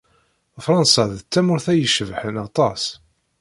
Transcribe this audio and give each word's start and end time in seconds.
Fṛansa 0.65 1.03
d 1.11 1.15
tamurt 1.31 1.65
ay 1.71 1.79
icebḥen 1.85 2.35
aṭas. 2.47 2.83